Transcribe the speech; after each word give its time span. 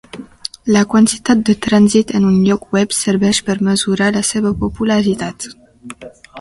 La 0.75 0.81
quantitat 0.93 1.43
de 1.49 1.55
trànsit 1.65 2.15
en 2.21 2.25
un 2.31 2.39
lloc 2.49 2.65
web 2.77 2.97
serveix 3.01 3.43
per 3.51 3.59
mesurar 3.71 4.11
la 4.19 4.27
seva 4.33 4.57
popularitat. 4.67 5.51